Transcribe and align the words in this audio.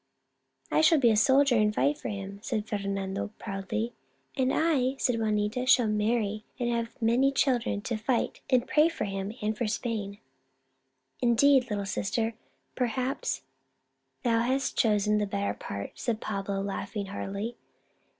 "I 0.71 0.81
shall 0.81 0.97
be 0.99 1.11
a 1.11 1.15
soldier 1.15 1.53
and 1.57 1.75
fight 1.75 1.95
for 1.95 2.09
him," 2.09 2.39
said 2.41 2.67
Fernando, 2.67 3.29
proudly." 3.37 3.93
And 4.35 4.51
I," 4.51 4.95
said 4.97 5.19
Juanita," 5.19 5.67
shall 5.67 5.87
marry 5.89 6.43
and 6.57 6.71
have 6.71 6.99
many 6.99 7.31
children 7.31 7.81
to 7.83 7.97
fight 7.97 8.41
and 8.49 8.67
pray 8.67 8.89
for 8.89 9.03
him 9.05 9.31
and 9.43 9.55
for 9.55 9.67
Spain!" 9.67 10.17
Viva 11.23 11.29
el 11.29 11.29
Rey! 11.29 11.29
125" 11.29 11.29
Indeed, 11.29 11.69
little 11.69 11.85
sister, 11.85 12.33
perhaps 12.75 13.43
thou 14.23 14.39
hast 14.39 14.75
chosen 14.75 15.19
the 15.19 15.27
better 15.27 15.53
part," 15.53 15.91
said 15.93 16.19
Pablo, 16.19 16.63
laugh 16.63 16.95
ing 16.97 17.05
heartily. 17.05 17.55